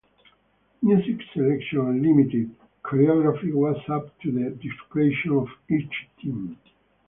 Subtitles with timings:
[0.81, 6.57] Music selection and limited choreography was up to the discretion of each team.